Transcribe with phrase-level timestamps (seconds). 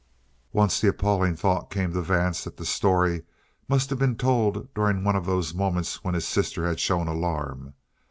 [0.51, 3.21] Once the appalling thought came to Vance that the story
[3.67, 7.75] must have been told during one of those moments when his sister had shown alarm.